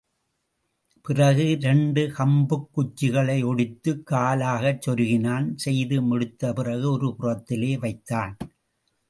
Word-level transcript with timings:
பிறகு, 1.05 1.43
இரண்டு 1.49 2.01
கம்புக் 2.17 2.65
குச்சிகளை 2.71 3.37
ஒடித்துக் 3.43 4.01
காலாகச் 4.11 4.81
சொருகினான், 4.87 5.55
செய்து 5.55 6.01
முடித்த 6.01 6.53
பிறகு 6.53 6.91
ஒரு 6.91 7.15
புறத்திலே 7.19 7.79
வைத்தான். 7.79 8.35